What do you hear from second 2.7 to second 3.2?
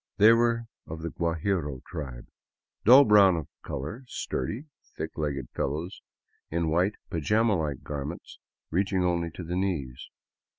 dull